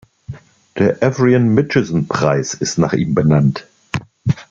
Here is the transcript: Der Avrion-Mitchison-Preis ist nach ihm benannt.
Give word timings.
Der 0.79 1.03
Avrion-Mitchison-Preis 1.03 2.55
ist 2.55 2.79
nach 2.79 2.93
ihm 2.93 3.13
benannt. 3.13 3.67